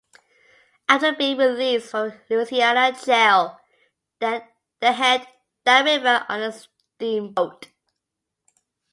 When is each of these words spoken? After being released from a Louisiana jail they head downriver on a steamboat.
After 0.89 1.13
being 1.13 1.37
released 1.37 1.91
from 1.91 2.09
a 2.09 2.17
Louisiana 2.27 2.91
jail 3.05 3.61
they 4.17 4.33
head 4.81 5.27
downriver 5.63 6.25
on 6.27 6.41
a 6.41 6.51
steamboat. 6.51 7.67